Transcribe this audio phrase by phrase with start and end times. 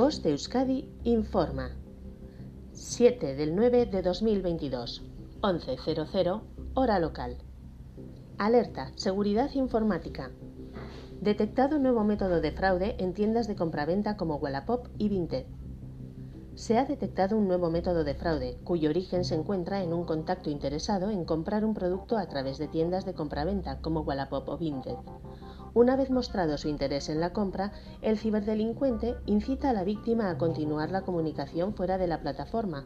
[0.00, 1.76] Voz Euskadi informa.
[2.72, 5.02] 7 del 9 de 2022,
[5.42, 6.40] 11.00,
[6.72, 7.36] hora local.
[8.38, 10.30] Alerta, seguridad informática.
[11.20, 15.44] Detectado nuevo método de fraude en tiendas de compraventa como Wallapop y Vinted.
[16.60, 20.50] Se ha detectado un nuevo método de fraude, cuyo origen se encuentra en un contacto
[20.50, 24.96] interesado en comprar un producto a través de tiendas de compraventa como Wallapop o Vinted.
[25.72, 30.36] Una vez mostrado su interés en la compra, el ciberdelincuente incita a la víctima a
[30.36, 32.84] continuar la comunicación fuera de la plataforma,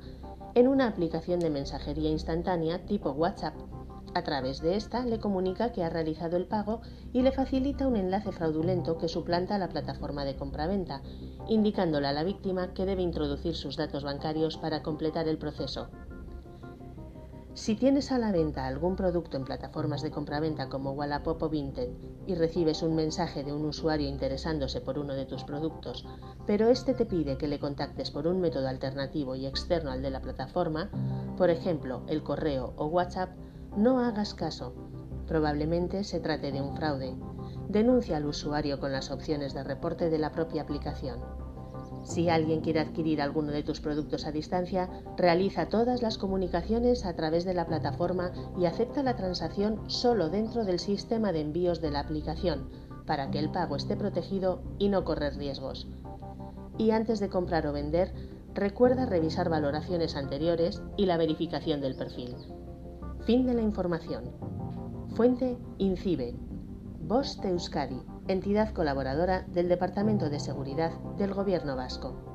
[0.55, 3.57] en una aplicación de mensajería instantánea tipo WhatsApp.
[4.15, 6.81] A través de esta le comunica que ha realizado el pago
[7.13, 11.03] y le facilita un enlace fraudulento que suplanta la plataforma de compraventa,
[11.49, 15.89] indicándole a la víctima que debe introducir sus datos bancarios para completar el proceso.
[17.55, 21.91] Si tienes a la venta algún producto en plataformas de compraventa como Wallapop o Vinted
[22.27, 26.05] y recibes un mensaje de un usuario interesándose por uno de tus productos,
[26.47, 30.11] pero este te pide que le contactes por un método alternativo y externo al de
[30.11, 30.91] la plataforma,
[31.37, 33.31] por ejemplo, el correo o WhatsApp,
[33.77, 34.73] no hagas caso.
[35.27, 37.15] Probablemente se trate de un fraude.
[37.69, 41.19] Denuncia al usuario con las opciones de reporte de la propia aplicación.
[42.05, 47.15] Si alguien quiere adquirir alguno de tus productos a distancia, realiza todas las comunicaciones a
[47.15, 51.91] través de la plataforma y acepta la transacción solo dentro del sistema de envíos de
[51.91, 52.69] la aplicación,
[53.07, 55.89] para que el pago esté protegido y no correr riesgos.
[56.77, 58.13] Y antes de comprar o vender,
[58.53, 62.37] recuerda revisar valoraciones anteriores y la verificación del perfil.
[63.25, 64.25] Fin de la información.
[65.17, 66.35] Fuente INCIBE.
[67.07, 67.49] Voz de
[68.29, 72.35] entidad colaboradora del Departamento de Seguridad del Gobierno vasco.